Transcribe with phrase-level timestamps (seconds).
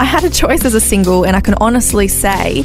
[0.00, 2.62] I had a choice as a single, and I can honestly say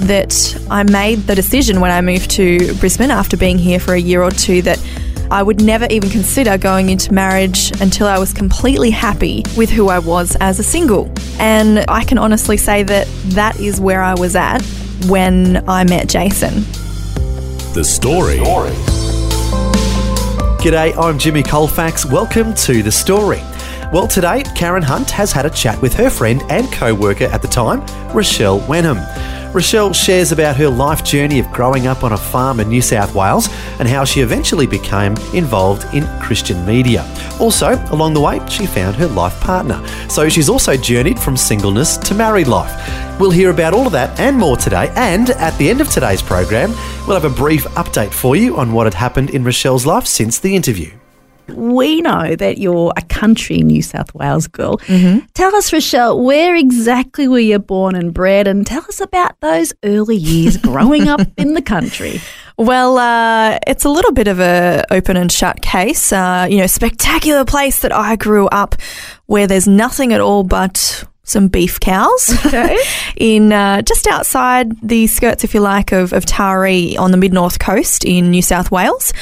[0.00, 4.00] that I made the decision when I moved to Brisbane after being here for a
[4.00, 4.84] year or two that
[5.30, 9.90] I would never even consider going into marriage until I was completely happy with who
[9.90, 11.08] I was as a single.
[11.38, 14.60] And I can honestly say that that is where I was at
[15.06, 16.64] when I met Jason.
[17.74, 18.38] The Story.
[20.58, 22.04] G'day, I'm Jimmy Colfax.
[22.04, 23.40] Welcome to The Story.
[23.92, 27.42] Well, today, Karen Hunt has had a chat with her friend and co worker at
[27.42, 27.82] the time,
[28.16, 28.96] Richelle Wenham.
[29.52, 33.14] Richelle shares about her life journey of growing up on a farm in New South
[33.14, 37.04] Wales and how she eventually became involved in Christian media.
[37.38, 39.86] Also, along the way, she found her life partner.
[40.08, 43.20] So she's also journeyed from singleness to married life.
[43.20, 44.90] We'll hear about all of that and more today.
[44.96, 46.70] And at the end of today's program,
[47.06, 50.38] we'll have a brief update for you on what had happened in Richelle's life since
[50.38, 50.92] the interview.
[51.54, 54.78] We know that you're a country New South Wales girl.
[55.34, 58.46] Tell us, Richelle, where exactly were you born and bred?
[58.46, 62.20] And tell us about those early years growing up in the country.
[62.58, 66.12] Well, uh, it's a little bit of a open and shut case.
[66.12, 68.76] Uh, you know, spectacular place that I grew up,
[69.26, 72.34] where there's nothing at all but some beef cows.
[72.46, 72.76] Okay.
[73.16, 77.32] in uh, just outside the skirts, if you like, of, of Taree on the mid
[77.32, 79.12] north coast in New South Wales,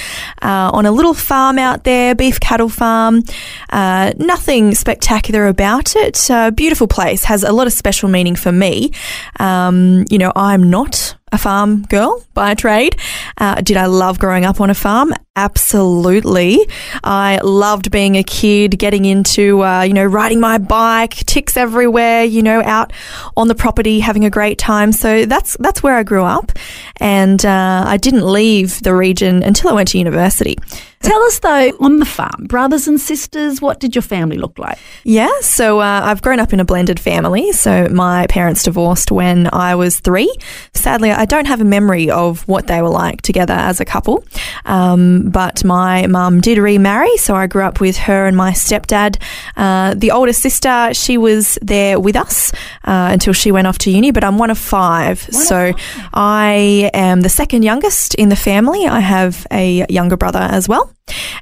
[0.43, 3.23] uh, on a little farm out there, beef cattle farm.
[3.69, 6.31] Uh, nothing spectacular about it.
[6.31, 8.93] Uh, beautiful place, has a lot of special meaning for me.
[9.39, 12.97] Um, you know, I'm not a farm girl by trade.
[13.39, 15.13] Uh, did I love growing up on a farm?
[15.37, 16.59] Absolutely.
[17.05, 22.25] I loved being a kid, getting into, uh, you know, riding my bike, ticks everywhere,
[22.25, 22.93] you know, out
[23.37, 24.93] on the property, having a great time.
[24.93, 26.53] So that's that's where I grew up,
[26.97, 30.57] and uh, I didn't leave the region until I went to university.
[31.03, 34.79] Tell us, though, on the farm, brothers and sisters, what did your family look like?
[35.03, 37.53] Yeah, so uh, I've grown up in a blended family.
[37.53, 40.33] So my parents divorced when I was three.
[40.75, 44.23] Sadly, I don't have a memory of what they were like together as a couple.
[44.67, 49.17] Um, but my mum did remarry, so I grew up with her and my stepdad.
[49.57, 52.53] Uh, the older sister, she was there with us
[52.85, 55.19] uh, until she went off to uni, but I'm one of five.
[55.23, 55.73] so
[56.13, 58.87] I am the second youngest in the family.
[58.87, 60.90] I have a younger brother as well.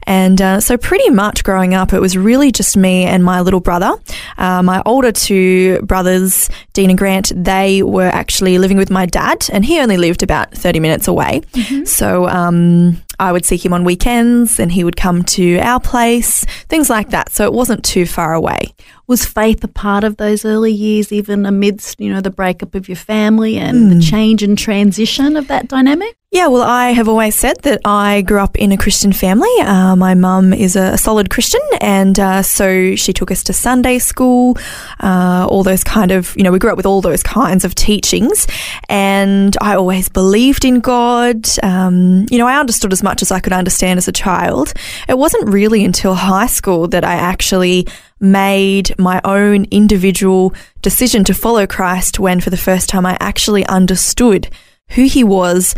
[0.05, 3.61] And uh, so, pretty much growing up, it was really just me and my little
[3.61, 3.93] brother.
[4.39, 9.47] Uh, my older two brothers, Dean and Grant, they were actually living with my dad,
[9.53, 11.43] and he only lived about 30 minutes away.
[11.85, 16.45] So, um, I would see him on weekends, and he would come to our place,
[16.69, 17.33] things like that.
[17.33, 18.73] So, it wasn't too far away.
[19.09, 22.91] Was faith a part of those early years, even amidst, you know, the breakup of
[22.91, 26.15] your family and the change and transition of that dynamic?
[26.31, 29.49] Yeah, well, I have always said that I grew up in a Christian family.
[29.61, 33.99] Uh, my mum is a solid Christian, and uh, so she took us to Sunday
[33.99, 34.59] school,
[35.01, 37.75] uh, all those kind of, you know, we grew up with all those kinds of
[37.75, 38.47] teachings,
[38.91, 41.49] and I always believed in God.
[41.63, 44.75] Um, you know, I understood as much as I could understand as a child.
[45.09, 47.87] It wasn't really until high school that I actually
[48.21, 53.67] made my own individual decision to follow Christ when, for the first time, I actually
[53.67, 54.49] understood
[54.91, 55.75] who he was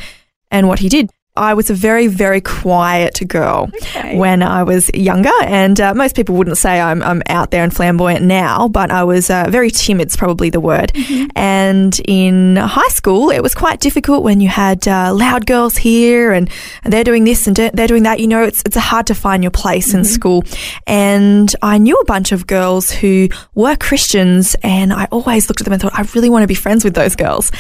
[0.51, 1.11] and what he did.
[1.41, 3.71] I was a very, very quiet girl
[4.13, 7.75] when I was younger, and uh, most people wouldn't say I'm, I'm out there and
[7.75, 10.93] flamboyant now, but I was uh, very timid's probably the word.
[11.35, 16.33] And in high school, it was quite difficult when you had uh, loud girls here
[16.33, 16.51] and
[16.85, 18.21] they're doing this and they're doing that.
[18.21, 20.45] You know, it's it's hard to find your place in school.
[20.87, 25.65] And I knew a bunch of girls who were Christians, and I always looked at
[25.65, 27.51] them and thought, I really want to be friends with those girls.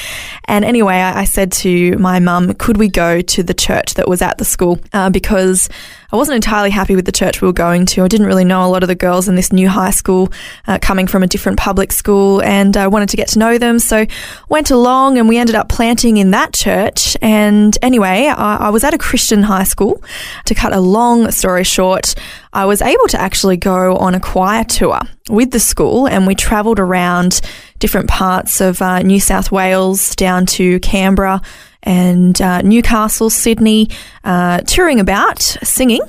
[0.44, 4.08] And anyway, I, I said to my mum, could we go to the church that
[4.08, 4.78] was at the school?
[4.93, 5.69] Uh, because
[6.12, 8.02] I wasn't entirely happy with the church we were going to.
[8.02, 10.32] I didn't really know a lot of the girls in this new high school,
[10.67, 13.78] uh, coming from a different public school, and I wanted to get to know them.
[13.78, 14.06] So
[14.49, 17.17] went along, and we ended up planting in that church.
[17.22, 20.02] And anyway, I, I was at a Christian high school.
[20.46, 22.14] To cut a long story short,
[22.52, 26.34] I was able to actually go on a choir tour with the school, and we
[26.34, 27.40] travelled around
[27.78, 31.40] different parts of uh, New South Wales down to Canberra
[31.82, 33.88] and uh, Newcastle, Sydney,
[34.25, 36.00] uh, touring about, singing.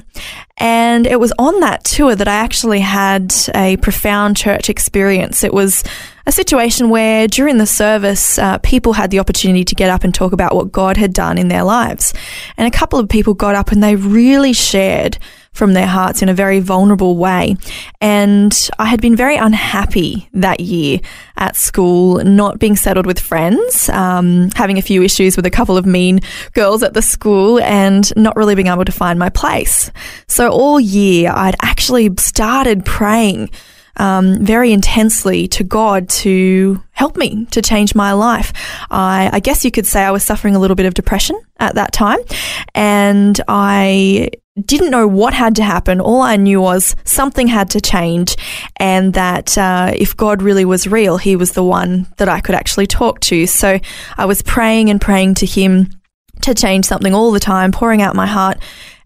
[0.58, 5.44] And it was on that tour that I actually had a profound church experience.
[5.44, 5.84] It was
[6.28, 10.14] a situation where during the service, uh, people had the opportunity to get up and
[10.14, 12.14] talk about what God had done in their lives.
[12.58, 15.18] And a couple of people got up and they really shared
[15.54, 17.56] from their hearts in a very vulnerable way.
[18.00, 21.00] And I had been very unhappy that year
[21.36, 25.76] at school, not being settled with friends, um, having a few issues with a couple
[25.78, 26.22] of mean
[26.54, 29.92] girls at the school, and not really being able to find my place.
[30.28, 33.50] So all year, I'd actually started praying.
[33.98, 38.54] Um, very intensely to God to help me to change my life.
[38.90, 41.76] I, I guess you could say I was suffering a little bit of depression at
[41.76, 42.20] that time,
[42.74, 46.02] and I didn't know what had to happen.
[46.02, 48.36] All I knew was something had to change,
[48.78, 52.56] and that uh, if God really was real, He was the one that I could
[52.56, 53.48] actually talk to.
[53.48, 53.80] So
[54.18, 55.90] I was praying and praying to Him
[56.42, 58.58] to change something all the time, pouring out my heart.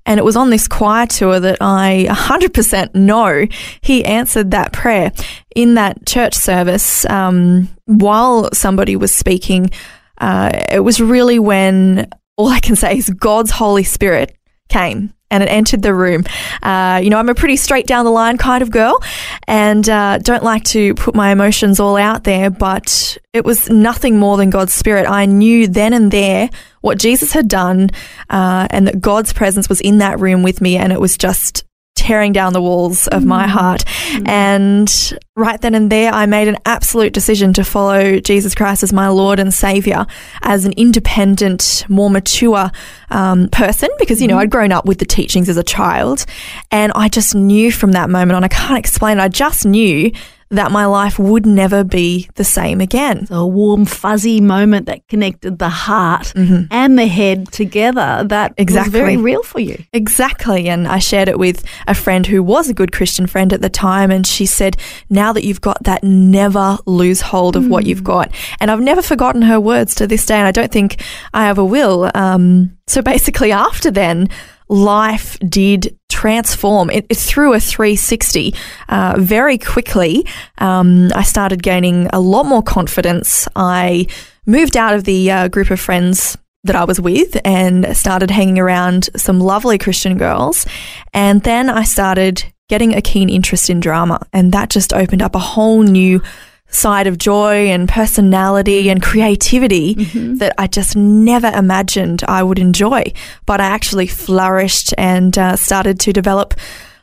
[0.08, 3.48] And it was on this choir tour that I 100% know
[3.82, 5.12] he answered that prayer.
[5.56, 9.72] In that church service, um, while somebody was speaking,
[10.20, 14.36] uh, it was really when all I can say is God's Holy Spirit
[14.70, 16.24] came and it entered the room.
[16.64, 19.02] Uh, you know, I'm a pretty straight down the line kind of girl
[19.48, 24.18] and uh, don't like to put my emotions all out there, but it was nothing
[24.18, 25.10] more than God's Spirit.
[25.10, 26.50] I knew then and there
[26.82, 27.90] what Jesus had done
[28.30, 31.65] uh, and that God's presence was in that room with me, and it was just
[31.96, 33.50] tearing down the walls of my mm.
[33.50, 33.86] heart.
[33.86, 34.28] Mm.
[34.28, 38.94] And right then and there, I made an absolute decision to follow Jesus Christ as
[38.94, 40.06] my Lord and Savior
[40.44, 42.70] as an independent, more mature
[43.10, 44.42] um, person because, you know, mm-hmm.
[44.42, 46.26] I'd grown up with the teachings as a child.
[46.70, 50.12] And I just knew from that moment on, I can't explain it, I just knew
[50.52, 53.28] that my life would never be the same again.
[53.32, 58.92] a warm, fuzzy moment that connected the heart and the head together that was Exactly.
[58.92, 59.84] very real for you.
[59.92, 60.70] Exactly.
[60.70, 63.70] And I shared it with a friend who was a good Christian friend at the
[63.70, 64.12] time.
[64.12, 64.78] And she said,
[65.10, 68.32] now that you've got that, never lose hold of what you've got.
[68.60, 70.36] And I've never forgotten her words to this day.
[70.36, 71.02] And I don't think
[71.34, 72.12] I ever will.
[72.14, 74.30] Um, so basically, after then,
[74.68, 76.90] life did transform.
[76.90, 78.54] It, it threw a 360
[78.90, 80.26] uh, very quickly.
[80.58, 83.48] Um, I started gaining a lot more confidence.
[83.56, 84.08] I
[84.46, 88.60] moved out of the uh, group of friends that I was with and started hanging
[88.60, 90.66] around some lovely Christian girls.
[91.14, 94.26] And then I started getting a keen interest in drama.
[94.34, 96.22] And that just opened up a whole new
[96.70, 103.04] side of joy and personality and creativity that I just never imagined I would enjoy.
[103.46, 106.54] But I actually flourished and uh, started to develop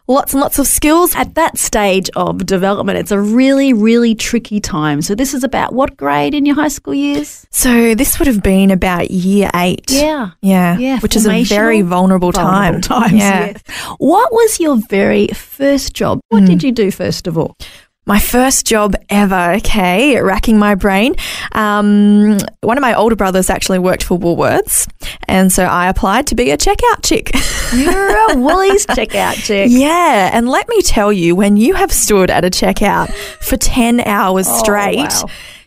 [0.09, 1.15] lots and lots of skills.
[1.15, 5.01] At that stage of development, it's a really, really tricky time.
[5.01, 7.47] So, this is about what grade in your high school years?
[7.51, 9.91] So this would have been about year eight.
[9.91, 10.31] Yeah.
[10.43, 10.77] Yeah.
[10.77, 12.83] Yeah, Which is a very formational- vulnerable time.
[12.83, 13.47] Vulnerable times, yeah.
[13.47, 13.63] yes.
[13.99, 16.21] What was your very first job?
[16.29, 17.57] What did you do first of all?
[18.05, 21.15] My first job ever, okay, racking my brain.
[21.53, 24.89] Um, one of my older brothers actually worked for Woolworths,
[25.29, 27.31] and so I applied to be a checkout chick.
[27.73, 29.69] You're a Woolies checkout chick.
[29.71, 33.09] yeah, and let me tell you, when you have stood at a checkout
[33.41, 35.27] for 10 hours straight, wow.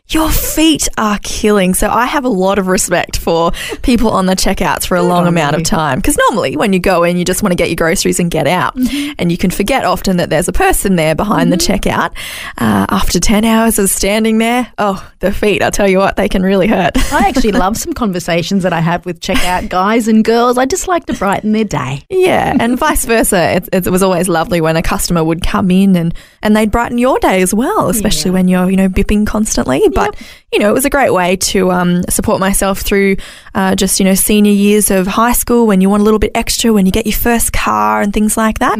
[0.09, 1.73] Your feet are killing.
[1.73, 5.23] So I have a lot of respect for people on the checkouts for a long
[5.23, 5.99] on amount of time.
[5.99, 8.47] Because normally when you go in, you just want to get your groceries and get
[8.47, 8.75] out.
[9.17, 12.11] And you can forget often that there's a person there behind the checkout.
[12.57, 16.29] Uh, after 10 hours of standing there, oh, the feet, I'll tell you what, they
[16.29, 16.97] can really hurt.
[17.11, 20.57] I actually love some conversations that I have with checkout guys and girls.
[20.57, 22.03] I just like to brighten their day.
[22.09, 23.55] Yeah, and vice versa.
[23.55, 26.13] It, it was always lovely when a customer would come in and,
[26.43, 29.81] and they'd brighten your day as well, especially when you're, you know, bipping constantly.
[29.95, 30.15] But,
[30.51, 33.17] you know, it was a great way to um, support myself through
[33.53, 36.31] uh, just, you know, senior years of high school when you want a little bit
[36.35, 38.77] extra, when you get your first car and things like that.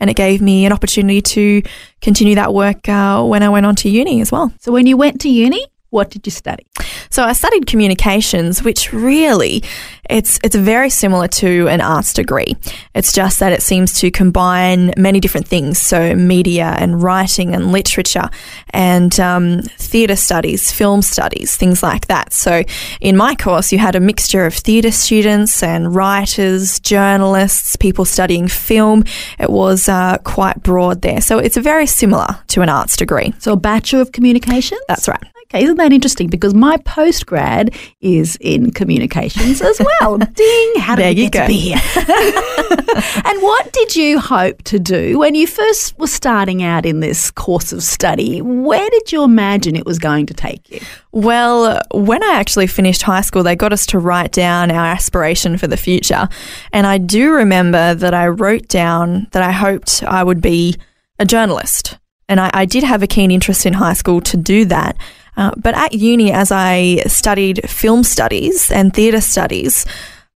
[0.00, 1.62] And it gave me an opportunity to
[2.00, 4.52] continue that work uh, when I went on to uni as well.
[4.60, 6.66] So, when you went to uni, what did you study?
[7.10, 9.62] So I studied communications, which really
[10.10, 12.56] it's it's very similar to an arts degree.
[12.94, 17.72] It's just that it seems to combine many different things, so media and writing and
[17.72, 18.28] literature
[18.70, 22.32] and um, theatre studies, film studies, things like that.
[22.32, 22.62] So
[23.00, 28.48] in my course, you had a mixture of theatre students and writers, journalists, people studying
[28.48, 29.04] film.
[29.38, 33.32] It was uh, quite broad there, so it's very similar to an arts degree.
[33.38, 34.80] So, a Bachelor of Communications?
[34.88, 35.22] That's right.
[35.46, 36.28] Okay, isn't that interesting?
[36.28, 40.18] Because my postgrad is in communications as well.
[40.34, 40.72] Ding!
[40.78, 41.80] How did There you get to be here?
[43.24, 47.30] and what did you hope to do when you first were starting out in this
[47.30, 48.42] course of study?
[48.42, 50.80] Where did you imagine it was going to take you?
[51.12, 55.58] Well, when I actually finished high school, they got us to write down our aspiration
[55.58, 56.28] for the future.
[56.72, 60.76] And I do remember that I wrote down that I hoped I would be
[61.18, 61.98] a journalist.
[62.28, 64.96] and I, I did have a keen interest in high school to do that.
[65.36, 69.86] Uh, but at uni, as I studied film studies and theatre studies,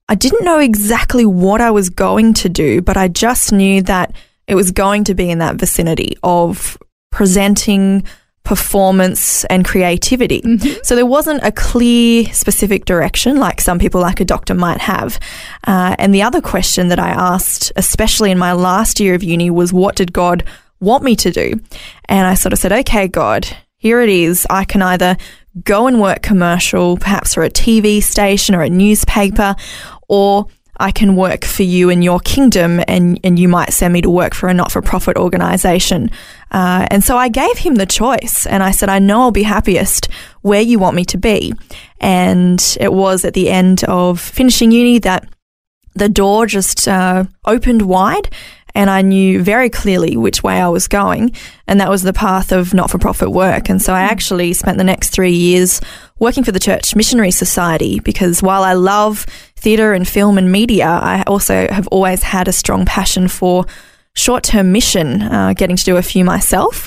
[0.08, 4.14] I didn't know exactly what I was going to do, but I just knew that
[4.46, 6.78] it was going to be in that vicinity of
[7.10, 8.04] presenting
[8.44, 10.40] performance and creativity.
[10.82, 15.20] So there wasn't a clear, specific direction like some people, like a doctor, might have.
[15.66, 19.50] Uh, and the other question that I asked, especially in my last year of uni,
[19.50, 20.44] was what did God
[20.80, 21.60] want me to do?
[22.06, 23.46] And I sort of said, okay, God,
[23.78, 24.46] here it is.
[24.50, 25.16] I can either
[25.64, 29.54] go and work commercial, perhaps for a TV station or a newspaper,
[30.08, 30.46] or
[30.80, 34.10] I can work for you in your kingdom and, and you might send me to
[34.10, 36.10] work for a not for profit organization.
[36.50, 39.42] Uh, and so I gave him the choice and I said, I know I'll be
[39.42, 40.08] happiest
[40.42, 41.52] where you want me to be.
[42.00, 45.28] And it was at the end of finishing uni that
[45.94, 48.30] the door just uh, opened wide
[48.78, 51.34] and I knew very clearly which way I was going,
[51.66, 53.68] and that was the path of not for profit work.
[53.68, 55.80] And so I actually spent the next three years
[56.20, 60.86] working for the Church Missionary Society because while I love theatre and film and media,
[60.86, 63.66] I also have always had a strong passion for
[64.14, 66.86] short term mission, uh, getting to do a few myself.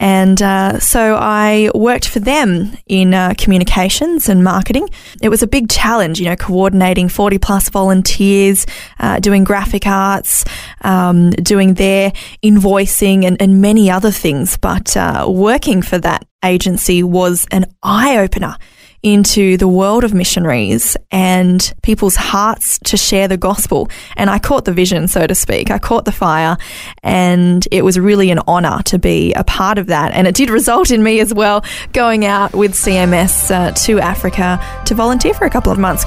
[0.00, 4.88] And uh, so I worked for them in uh, communications and marketing.
[5.22, 8.66] It was a big challenge, you know, coordinating 40 plus volunteers,
[8.98, 10.44] uh, doing graphic arts,
[10.80, 14.56] um, doing their invoicing and, and many other things.
[14.56, 18.56] But uh, working for that agency was an eye opener
[19.02, 23.88] into the world of missionaries and people's hearts to share the gospel.
[24.16, 25.70] And I caught the vision, so to speak.
[25.70, 26.56] I caught the fire,
[27.02, 30.12] and it was really an honor to be a part of that.
[30.12, 34.60] And it did result in me as well going out with CMS uh, to Africa
[34.86, 36.04] to volunteer for a couple of months.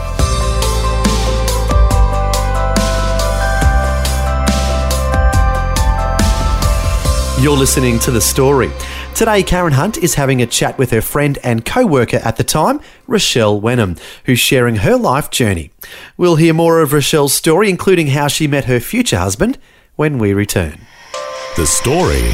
[7.37, 8.71] You're listening to The Story.
[9.15, 12.43] Today, Karen Hunt is having a chat with her friend and co worker at the
[12.43, 13.95] time, Richelle Wenham,
[14.25, 15.71] who's sharing her life journey.
[16.17, 19.57] We'll hear more of Richelle's story, including how she met her future husband,
[19.95, 20.81] when we return.
[21.55, 22.27] The Story.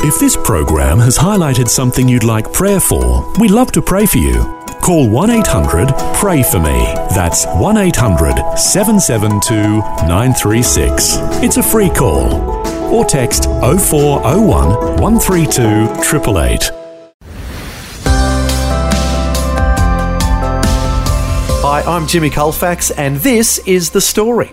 [0.00, 4.16] If this program has highlighted something you'd like prayer for, we'd love to pray for
[4.16, 4.44] you.
[4.80, 6.94] Call 1 800 Pray For Me.
[7.14, 9.54] That's 1 800 772
[10.08, 11.16] 936.
[11.42, 12.64] It's a free call.
[12.94, 16.70] Or text 0401 132 888.
[21.60, 24.52] Hi, I'm Jimmy Colfax, and this is The Story.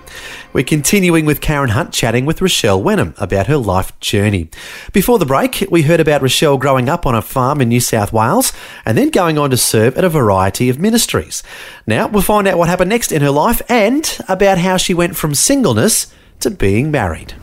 [0.53, 4.49] We're continuing with Karen Hunt chatting with Richelle Wenham about her life journey.
[4.91, 8.11] Before the break, we heard about Richelle growing up on a farm in New South
[8.11, 8.53] Wales
[8.85, 11.43] and then going on to serve at a variety of ministries.
[11.85, 15.15] Now, we'll find out what happened next in her life and about how she went
[15.15, 17.35] from singleness to being married.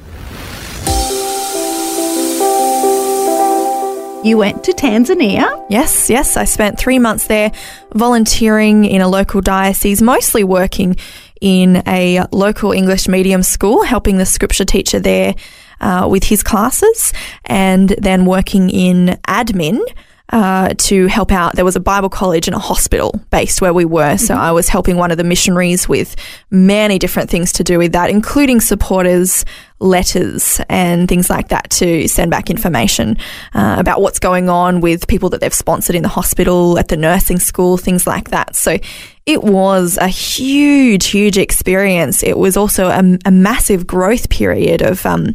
[4.25, 5.65] You went to Tanzania.
[5.71, 6.37] Yes, yes.
[6.37, 7.53] I spent three months there
[7.95, 10.97] volunteering in a local diocese, mostly working
[11.41, 15.37] in a local English medium school, helping the scripture teacher there
[15.81, 17.13] uh, with his classes,
[17.45, 19.81] and then working in admin.
[20.31, 21.55] Uh, to help out.
[21.55, 24.19] There was a Bible college and a hospital based where we were.
[24.19, 26.17] So I was helping one of the missionaries with
[26.51, 29.47] many different things to do with that, including supporters,
[29.81, 33.17] letters, and things like that to send back information
[33.55, 36.97] uh, about what's going on with people that they've sponsored in the hospital, at the
[36.97, 38.57] nursing school, things like that.
[38.57, 38.79] So
[39.27, 42.23] it was a huge, huge experience.
[42.23, 45.35] It was also a, a massive growth period of um,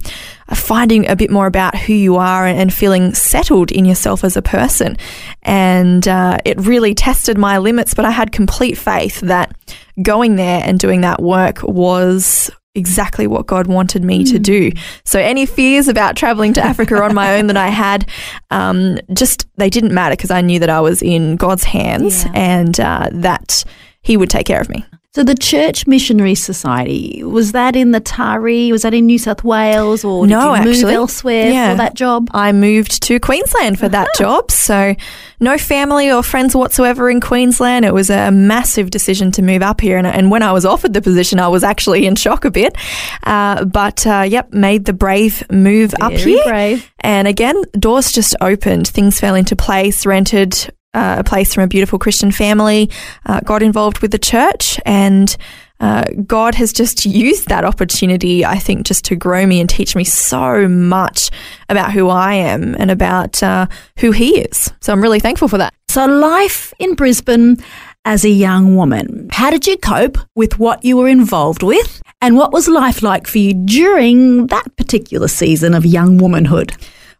[0.54, 4.42] finding a bit more about who you are and feeling settled in yourself as a
[4.42, 4.98] person.
[5.44, 9.56] And uh, it really tested my limits, but I had complete faith that
[10.02, 14.72] going there and doing that work was exactly what God wanted me to do.
[15.06, 18.10] So any fears about traveling to Africa on my own that I had,
[18.52, 22.32] um, just they didn't matter because I knew that I was in God's hands Yeah.
[22.34, 23.64] and uh, that
[24.02, 24.86] He would take care of me.
[25.16, 28.72] So the Church Missionary Society was that in the Taree?
[28.72, 30.96] Was that in New South Wales, or did No, you move actually.
[30.96, 31.70] elsewhere Yeah.
[31.74, 32.30] for that job?
[32.34, 34.50] I moved to Queensland for that job.
[34.50, 34.96] So,
[35.40, 37.86] no family or friends whatsoever in Queensland.
[37.86, 40.00] It was a massive decision to move up here.
[40.00, 42.76] And, and when I was offered the position, I was actually in shock a bit.
[43.24, 46.44] Uh, but, uh, yep, made the brave move up here.
[46.44, 46.92] brave.
[47.02, 48.88] And again, doors just opened.
[48.88, 52.90] Things fell into place, rented uh, a place from a beautiful Christian family,
[53.26, 55.36] uh, got involved with the church, and
[55.80, 59.96] uh, God has just used that opportunity, I think, just to grow me and teach
[59.96, 61.30] me so much
[61.68, 63.68] about who I am and about uh,
[64.00, 64.72] who He is.
[64.82, 65.74] So I'm really thankful for that.
[65.90, 67.58] So life in Brisbane
[68.06, 69.30] as a young woman.
[69.32, 72.02] How did you cope with what you were involved with?
[72.22, 76.74] And what was life like for you during that particular season of young womanhood?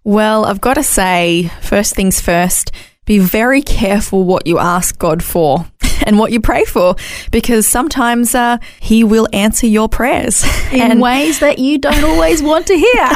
[0.06, 2.72] Well, I've got to say, first things first,
[3.06, 5.66] be very careful what you ask God for
[6.06, 6.96] and what you pray for
[7.32, 12.42] because sometimes uh, He will answer your prayers in And- ways that you don't always
[12.42, 13.10] want to hear.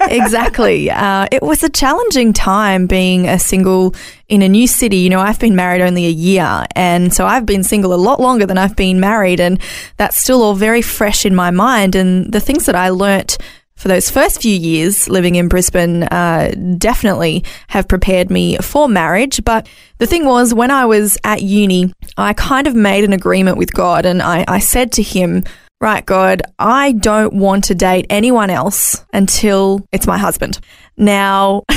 [0.10, 0.90] exactly.
[0.90, 3.94] Uh, it was a challenging time being a single
[4.28, 4.96] in a new city.
[4.98, 8.20] You know, I've been married only a year, and so I've been single a lot
[8.20, 9.60] longer than I've been married, and
[9.98, 11.94] that's still all very fresh in my mind.
[11.94, 13.38] And the things that I learnt
[13.76, 19.44] for those first few years living in Brisbane uh, definitely have prepared me for marriage.
[19.44, 19.68] But
[19.98, 23.72] the thing was, when I was at uni, I kind of made an agreement with
[23.72, 25.44] God, and I, I said to Him,
[25.78, 30.58] Right, God, I don't want to date anyone else until it's my husband.
[30.96, 31.64] Now,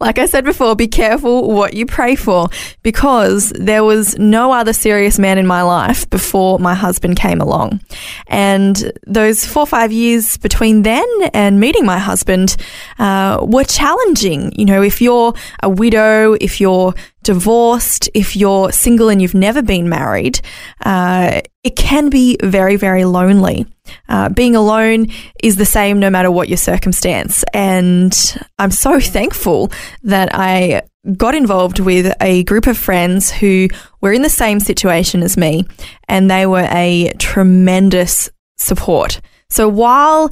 [0.00, 2.48] like I said before, be careful what you pray for
[2.82, 7.80] because there was no other serious man in my life before my husband came along.
[8.26, 12.56] And those four or five years between then and meeting my husband
[12.98, 14.52] uh, were challenging.
[14.56, 19.62] You know, if you're a widow, if you're divorced, if you're single and you've never
[19.62, 20.40] been married,
[20.84, 23.66] uh, it can be very, very lonely.
[24.08, 25.06] Uh, being alone
[25.42, 27.44] is the same no matter what your circumstance.
[27.54, 28.12] And
[28.58, 29.70] I'm so thankful
[30.02, 30.82] that I
[31.16, 33.68] got involved with a group of friends who
[34.00, 35.64] were in the same situation as me,
[36.08, 39.20] and they were a tremendous support.
[39.48, 40.30] So while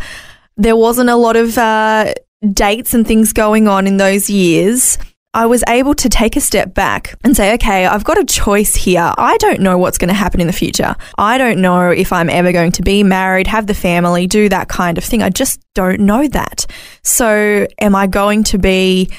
[0.56, 2.12] there wasn't a lot of uh,
[2.52, 4.98] dates and things going on in those years,
[5.38, 8.74] I was able to take a step back and say, okay, I've got a choice
[8.74, 9.14] here.
[9.16, 10.96] I don't know what's going to happen in the future.
[11.16, 14.66] I don't know if I'm ever going to be married, have the family, do that
[14.66, 15.22] kind of thing.
[15.22, 16.66] I just don't know that.
[17.04, 19.10] So, am I going to be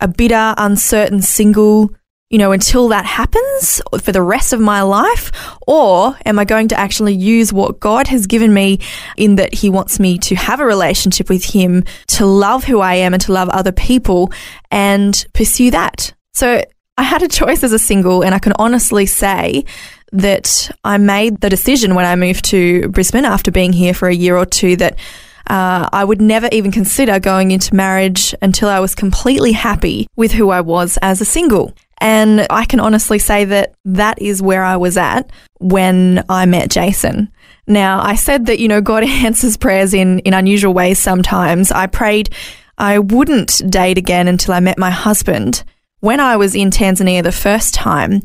[0.00, 1.94] a bitter, uncertain single,
[2.30, 5.32] you know, until that happens for the rest of my life?
[5.66, 8.80] Or am I going to actually use what God has given me
[9.16, 12.94] in that He wants me to have a relationship with Him, to love who I
[12.94, 14.32] am and to love other people
[14.70, 16.12] and pursue that?
[16.34, 16.62] So
[16.98, 19.64] I had a choice as a single, and I can honestly say
[20.12, 24.14] that I made the decision when I moved to Brisbane after being here for a
[24.14, 24.98] year or two that
[25.46, 30.32] uh, I would never even consider going into marriage until I was completely happy with
[30.32, 31.74] who I was as a single.
[32.00, 36.70] And I can honestly say that that is where I was at when I met
[36.70, 37.32] Jason.
[37.66, 41.72] Now, I said that, you know, God answers prayers in, in unusual ways sometimes.
[41.72, 42.30] I prayed
[42.78, 45.64] I wouldn't date again until I met my husband.
[46.00, 48.22] When I was in Tanzania the first time,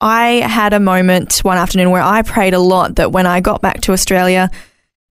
[0.00, 3.62] I had a moment one afternoon where I prayed a lot that when I got
[3.62, 4.48] back to Australia,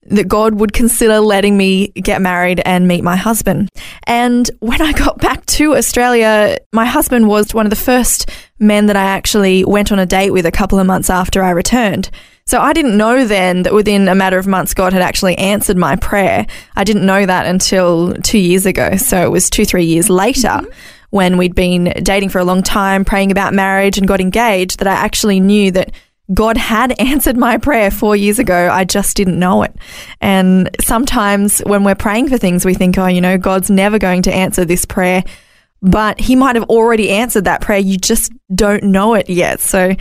[0.08, 3.70] that God would consider letting me get married and meet my husband.
[4.06, 8.88] And when I got back to Australia, my husband was one of the first men
[8.88, 12.10] that I actually went on a date with a couple of months after I returned.
[12.46, 15.78] So I didn't know then that within a matter of months, God had actually answered
[15.78, 16.46] my prayer.
[16.76, 18.98] I didn't know that until two years ago.
[18.98, 20.70] So it was two, three years later mm-hmm.
[21.10, 24.88] when we'd been dating for a long time, praying about marriage and got engaged, that
[24.88, 25.92] I actually knew that
[26.32, 28.70] God had answered my prayer four years ago.
[28.72, 29.76] I just didn't know it.
[30.22, 34.22] And sometimes when we're praying for things, we think, oh, you know, God's never going
[34.24, 35.24] to answer this prayer.
[35.82, 37.80] But He might have already answered that prayer.
[37.80, 39.60] You just don't know it yet.
[39.60, 39.96] So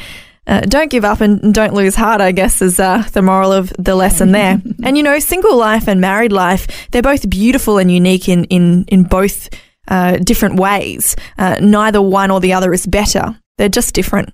[0.46, 3.72] uh, don't give up and don't lose heart, I guess, is uh, the moral of
[3.78, 4.60] the lesson there.
[4.84, 8.84] and, you know, single life and married life, they're both beautiful and unique in, in,
[8.88, 9.48] in both
[9.88, 11.16] uh, different ways.
[11.38, 13.38] Uh, neither one or the other is better.
[13.58, 14.32] They're just different.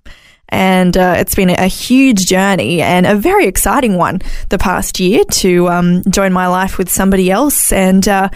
[0.50, 5.24] And uh, it's been a huge journey and a very exciting one the past year
[5.24, 8.28] to um, join my life with somebody else and uh,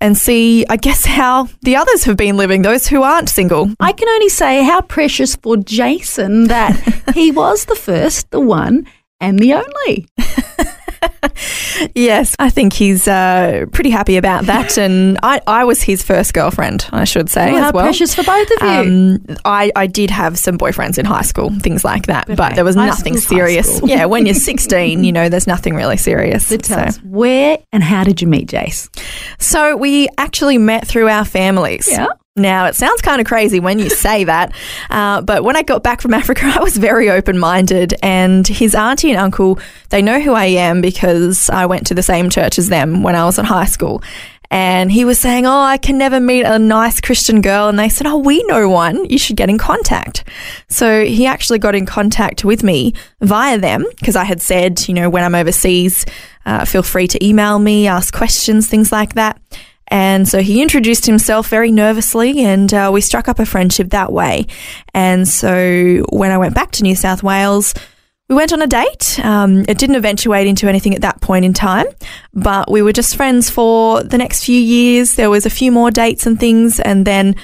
[0.00, 3.70] and see, I guess, how the others have been living, those who aren't single.
[3.78, 6.74] I can only say how precious for Jason that
[7.14, 8.86] he was the first, the one,
[9.20, 10.06] and the only.
[11.94, 14.76] Yes, I think he's uh, pretty happy about that.
[14.76, 17.84] And I, I was his first girlfriend, I should say, Oh, as well.
[17.84, 18.68] precious for both of you.
[18.68, 22.64] Um, I, I did have some boyfriends in high school, things like that, but there
[22.64, 23.80] was High nothing serious.
[23.82, 26.46] Yeah, when you're 16, you know, there's nothing really serious.
[26.48, 28.88] so tell So- us, where and how did you meet Jace?
[29.38, 31.88] So we actually met through our families.
[31.90, 32.08] Yeah.
[32.40, 34.52] Now, it sounds kind of crazy when you say that,
[34.90, 37.94] uh, but when I got back from Africa, I was very open minded.
[38.02, 39.58] And his auntie and uncle,
[39.90, 43.14] they know who I am because I went to the same church as them when
[43.14, 44.02] I was in high school.
[44.52, 47.68] And he was saying, Oh, I can never meet a nice Christian girl.
[47.68, 49.04] And they said, Oh, we know one.
[49.04, 50.24] You should get in contact.
[50.68, 54.94] So he actually got in contact with me via them because I had said, you
[54.94, 56.04] know, when I'm overseas,
[56.46, 59.40] uh, feel free to email me, ask questions, things like that.
[59.90, 64.12] And so he introduced himself very nervously, and uh, we struck up a friendship that
[64.12, 64.46] way.
[64.94, 67.74] And so when I went back to New South Wales,
[68.28, 69.18] we went on a date.
[69.24, 71.86] Um, it didn't eventuate into anything at that point in time,
[72.32, 75.16] but we were just friends for the next few years.
[75.16, 77.34] There was a few more dates and things, and then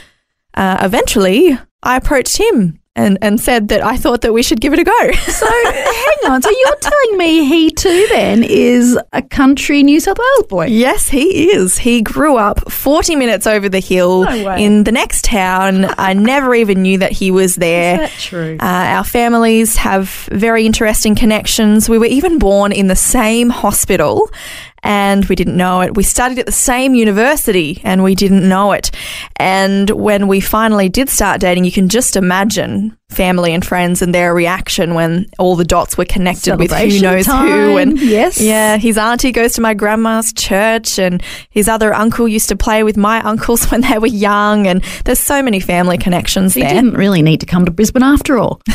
[0.54, 4.72] uh, eventually I approached him and, and said that I thought that we should give
[4.72, 5.10] it a go.
[5.36, 6.40] So hang on.
[6.42, 10.66] So you're telling me he too then is a country New South Wales boy?
[10.66, 11.76] yes, he is.
[11.76, 15.86] He grew up 40 minutes over the hill No in the next town.
[15.98, 18.02] I never even knew that he was there.
[18.04, 18.56] Is that true?
[18.60, 21.88] Uh, our families have very interesting connections.
[21.88, 24.30] We were even born in the same hospital
[24.82, 25.96] and we didn't know it.
[25.96, 28.90] We studied at the same university and we didn't know it.
[29.36, 34.14] And when we finally did start dating, you can just imagine family and friends and
[34.14, 37.76] their reaction when all the dots were connected with who knows who.
[37.78, 38.40] And yes.
[38.40, 42.82] yeah, his auntie goes to my grandma's church, and his other uncle used to play
[42.82, 44.66] with my uncles when they were young.
[44.66, 46.70] And there's so many family connections He there.
[46.70, 48.60] didn't really need to come to Brisbane after all.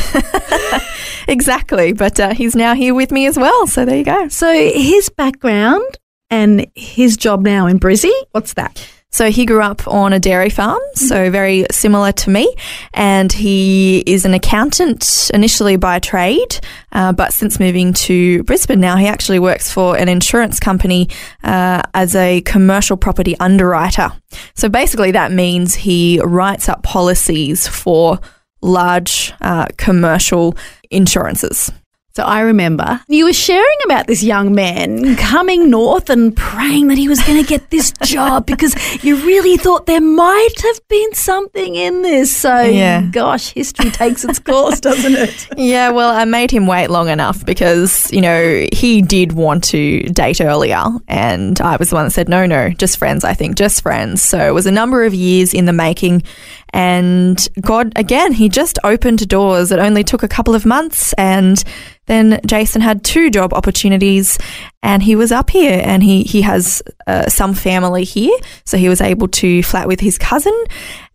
[1.28, 3.66] Exactly, but uh, he's now here with me as well.
[3.66, 4.28] So there you go.
[4.28, 5.86] So his background
[6.30, 8.86] and his job now in Brizzy, what's that?
[9.12, 12.54] So he grew up on a dairy farm, so very similar to me,
[12.94, 16.58] and he is an accountant initially by trade,
[16.92, 21.10] uh, but since moving to Brisbane now, he actually works for an insurance company
[21.44, 24.12] uh, as a commercial property underwriter.
[24.54, 28.18] So basically, that means he writes up policies for
[28.62, 30.56] large uh, commercial
[30.90, 31.70] insurances.
[32.14, 36.98] So I remember you were sharing about this young man coming north and praying that
[36.98, 41.14] he was going to get this job because you really thought there might have been
[41.14, 42.34] something in this.
[42.36, 43.00] So, Yeah.
[43.10, 45.48] gosh, history takes its course, doesn't it?
[45.56, 50.02] Yeah, well, I made him wait long enough because, you know, he did want to
[50.02, 50.84] date earlier.
[51.08, 54.22] And I was the one that said, no, no, just friends, I think, just friends.
[54.22, 56.24] So it was a number of years in the making.
[56.72, 59.72] And God, again, he just opened doors.
[59.72, 61.12] It only took a couple of months.
[61.14, 61.62] And
[62.06, 64.38] then Jason had two job opportunities
[64.82, 68.36] and he was up here and he, he has uh, some family here.
[68.64, 70.54] So he was able to flat with his cousin.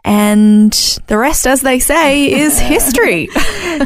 [0.03, 0.71] And
[1.07, 3.27] the rest, as they say, is history.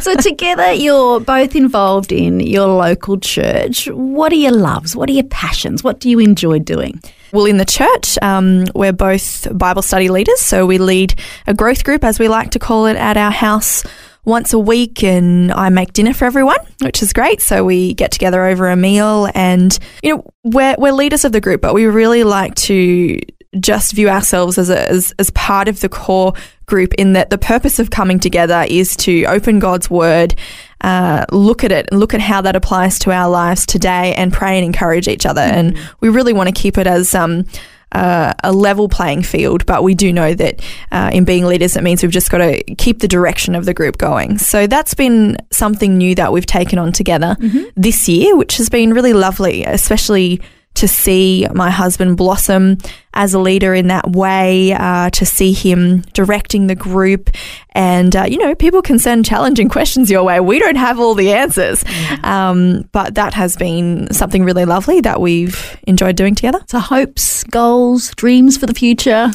[0.01, 3.87] so, together, you're both involved in your local church.
[3.87, 4.95] What are your loves?
[4.95, 5.83] What are your passions?
[5.83, 7.01] What do you enjoy doing?
[7.33, 10.41] Well, in the church, um, we're both Bible study leaders.
[10.41, 11.15] So we lead
[11.47, 13.83] a growth group, as we like to call it, at our house
[14.25, 15.03] once a week.
[15.03, 17.41] And I make dinner for everyone, which is great.
[17.41, 19.29] So we get together over a meal.
[19.33, 23.19] And, you know, we're, we're leaders of the group, but we really like to
[23.59, 26.33] just view ourselves as, a, as, as part of the core
[26.65, 30.35] group in that the purpose of coming together is to open God's word,
[30.81, 34.33] uh, look at it and look at how that applies to our lives today and
[34.33, 35.41] pray and encourage each other.
[35.41, 37.45] And we really want to keep it as, um,
[37.91, 41.83] uh, a level playing field, but we do know that uh, in being leaders, it
[41.83, 44.37] means we've just got to keep the direction of the group going.
[44.37, 47.35] So that's been something new that we've taken on together
[47.75, 50.41] this year, which has been really lovely, especially
[50.75, 52.77] to see my husband blossom
[53.13, 57.29] as a leader in that way, uh, to see him directing the group.
[57.71, 60.39] And, uh, you know, people can send challenging questions your way.
[60.39, 61.83] We don't have all the answers.
[62.23, 66.61] Um, but that has been something really lovely that we've enjoyed doing together.
[66.67, 69.31] So, hopes, goals, dreams for the future.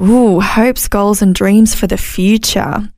[0.00, 2.88] Ooh, hopes, goals, and dreams for the future.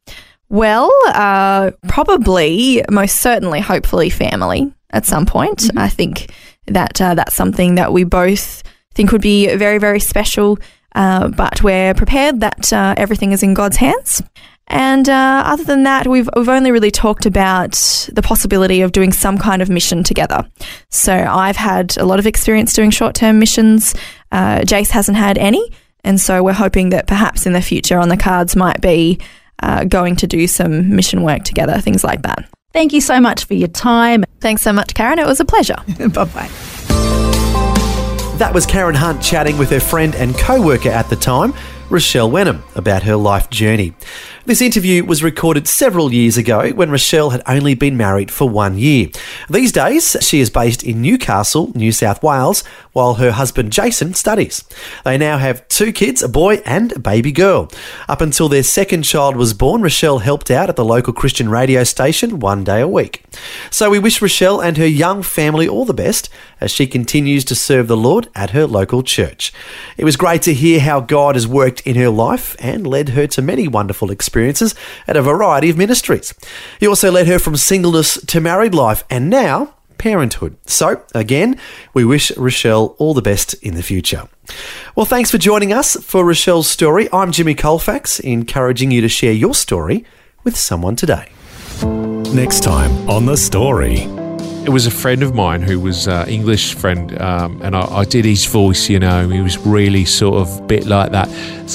[0.49, 5.71] Well, uh, probably, most certainly, hopefully, family at some point.
[5.77, 6.33] I think
[6.67, 8.63] that uh, that's something that we both
[8.95, 10.59] think would be very, very special.
[10.95, 14.23] Uh, but we're prepared that uh, everything is in God's hands.
[14.67, 17.73] And uh, other than that, we've we've only really talked about
[18.13, 20.49] the possibility of doing some kind of mission together.
[20.91, 23.95] So I've had a lot of experience doing short term missions.
[24.31, 25.73] Uh, Jace hasn't had any,
[26.05, 29.19] and so we're hoping that perhaps in the future on the cards might be
[29.61, 32.49] uh, going to do some mission work together, things like that.
[32.73, 34.25] Thank you so much for your time.
[34.41, 35.19] Thanks so much, Karen.
[35.19, 35.77] It was a pleasure.
[36.15, 36.51] bye bye.
[38.39, 41.53] That was Karen Hunt chatting with her friend and co worker at the time,
[41.91, 43.93] Richelle Wenham, about her life journey.
[44.47, 48.79] This interview was recorded several years ago when Richelle had only been married for one
[48.79, 49.09] year.
[49.51, 54.65] These days, she is based in Newcastle, New South Wales, while her husband Jason studies.
[55.05, 57.71] They now have two kids, a boy and a baby girl.
[58.09, 61.85] Up until their second child was born, Richelle helped out at the local Christian radio
[61.85, 63.23] station one day a week.
[63.71, 67.55] So we wish Richelle and her young family all the best as she continues to
[67.55, 69.53] serve the Lord at her local church.
[69.99, 73.27] It was great to hear how God has worked in her life and led her
[73.29, 74.75] to many wonderful experiences
[75.09, 76.35] at a variety of ministries.
[76.79, 80.57] He also led her from singleness to married life and now parenthood.
[80.67, 81.59] So, again,
[81.93, 84.29] we wish Richelle all the best in the future.
[84.95, 87.09] Well, thanks for joining us for Richelle's story.
[87.13, 90.05] I'm Jimmy Colfax, encouraging you to share your story
[90.43, 91.29] with someone today.
[92.33, 94.30] Next time on The Story.
[94.65, 98.05] It was a friend of mine who was uh, English friend, um, and I, I,
[98.05, 98.89] did his voice.
[98.91, 101.29] You know, he was really sort of bit like that,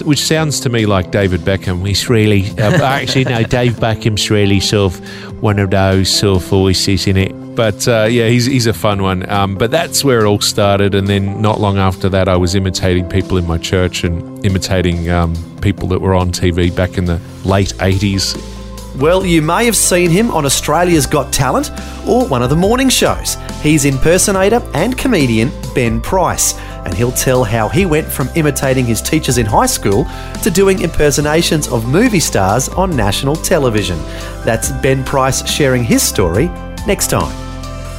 [0.06, 1.86] which sounds to me like David Beckham.
[1.86, 6.48] He's really uh, actually no, Dave Beckham's really sort of one of those sort of
[6.48, 7.32] voices in it.
[7.56, 9.28] But uh, yeah, he's he's a fun one.
[9.30, 12.54] Um, but that's where it all started, and then not long after that, I was
[12.54, 17.06] imitating people in my church and imitating um, people that were on TV back in
[17.06, 18.55] the late '80s
[18.97, 21.71] well, you may have seen him on Australia's Got Talent
[22.08, 23.36] or one of the morning shows.
[23.62, 29.01] He's impersonator and comedian Ben Price, and he'll tell how he went from imitating his
[29.01, 30.05] teachers in high school
[30.43, 33.97] to doing impersonations of movie stars on national television.
[34.45, 36.47] That's Ben Price sharing his story
[36.88, 37.36] next time.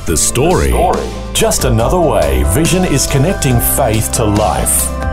[0.07, 0.71] The story.
[0.71, 1.33] The story.
[1.35, 5.06] Just another way Vision is connecting faith to life.